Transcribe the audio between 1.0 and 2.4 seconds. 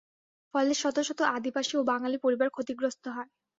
শত আদিবাসী ও বাঙালি